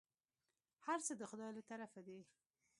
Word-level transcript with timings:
هرڅه 0.85 1.13
د 1.17 1.21
خداى 1.31 1.51
له 1.57 1.61
طرفه 1.69 2.01
دي. 2.07 2.19